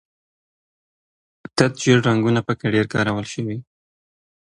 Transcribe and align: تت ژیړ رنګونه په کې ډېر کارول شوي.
تت 1.55 1.73
ژیړ 1.83 1.99
رنګونه 2.07 2.39
په 2.47 2.53
کې 2.59 2.67
ډېر 2.73 2.85
کارول 2.93 3.25
شوي. 3.33 3.57